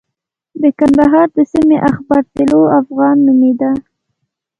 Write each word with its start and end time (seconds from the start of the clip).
د 0.61 0.63
کندهار 0.79 1.27
د 1.37 1.39
سیمې 1.53 1.77
اخبار 1.89 2.23
طلوع 2.35 2.65
افغان 2.81 3.17
نومېده. 3.25 3.71